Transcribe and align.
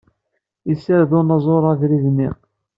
Yessared 0.69 1.11
unẓar 1.19 1.63
abrid-nni. 1.71 2.29